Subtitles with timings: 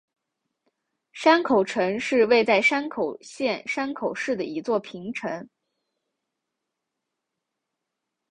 [1.13, 5.47] 山口城是位在山口县山口市的一座平城。